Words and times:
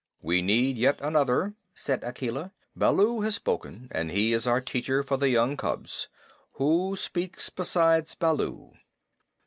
"We 0.23 0.41
need 0.41 0.77
yet 0.79 0.99
another," 0.99 1.53
said 1.75 2.03
Akela. 2.03 2.53
"Baloo 2.75 3.21
has 3.21 3.35
spoken, 3.35 3.87
and 3.91 4.09
he 4.09 4.33
is 4.33 4.47
our 4.47 4.59
teacher 4.59 5.03
for 5.03 5.15
the 5.15 5.29
young 5.29 5.55
cubs. 5.55 6.09
Who 6.53 6.95
speaks 6.95 7.51
besides 7.51 8.15
Baloo?" 8.15 8.73